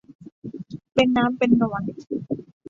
[0.93, 1.83] เป็นน้ำเป็นนวล